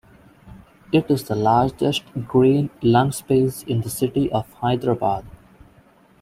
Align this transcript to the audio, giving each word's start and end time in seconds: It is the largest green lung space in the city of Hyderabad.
It 0.91 1.11
is 1.11 1.25
the 1.25 1.35
largest 1.35 2.01
green 2.27 2.71
lung 2.81 3.11
space 3.11 3.61
in 3.61 3.81
the 3.81 3.89
city 3.91 4.31
of 4.31 4.51
Hyderabad. 4.53 5.23